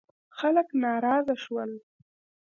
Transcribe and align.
خلک 0.37 0.67
ناراضه 0.81 1.35
شول. 1.43 1.71